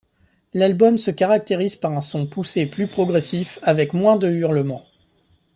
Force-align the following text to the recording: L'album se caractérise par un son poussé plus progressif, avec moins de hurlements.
L'album 0.55 0.97
se 0.97 1.11
caractérise 1.11 1.75
par 1.75 1.91
un 1.91 2.01
son 2.01 2.25
poussé 2.25 2.65
plus 2.65 2.87
progressif, 2.87 3.59
avec 3.61 3.93
moins 3.93 4.15
de 4.17 4.31
hurlements. 4.31 4.83